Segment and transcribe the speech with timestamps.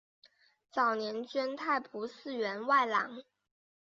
[0.71, 3.21] 早年捐太仆寺员外郎。